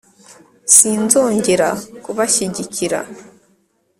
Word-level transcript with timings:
sinzongera 0.75 1.69
kubashyigikira 2.03 2.99